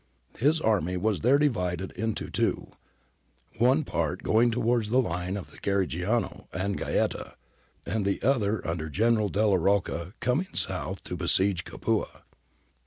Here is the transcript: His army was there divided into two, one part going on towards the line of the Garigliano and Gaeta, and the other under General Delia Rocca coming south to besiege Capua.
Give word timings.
His 0.39 0.59
army 0.59 0.97
was 0.97 1.21
there 1.21 1.37
divided 1.37 1.91
into 1.91 2.31
two, 2.31 2.71
one 3.59 3.83
part 3.83 4.23
going 4.23 4.45
on 4.47 4.51
towards 4.51 4.89
the 4.89 4.97
line 4.99 5.37
of 5.37 5.51
the 5.51 5.59
Garigliano 5.59 6.47
and 6.51 6.75
Gaeta, 6.75 7.35
and 7.85 8.03
the 8.03 8.19
other 8.23 8.67
under 8.67 8.89
General 8.89 9.29
Delia 9.29 9.59
Rocca 9.59 10.13
coming 10.19 10.55
south 10.55 11.03
to 11.03 11.15
besiege 11.15 11.65
Capua. 11.65 12.23